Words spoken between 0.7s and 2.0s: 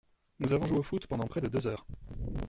au foot pendant près de deux heures.